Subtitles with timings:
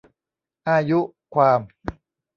[0.69, 0.99] อายุ
[1.33, 1.59] ความ